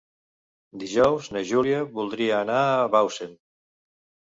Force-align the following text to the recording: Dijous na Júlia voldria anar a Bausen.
Dijous 0.83 1.27
na 1.35 1.43
Júlia 1.51 1.83
voldria 1.99 2.41
anar 2.47 2.65
a 2.81 2.91
Bausen. 2.99 3.39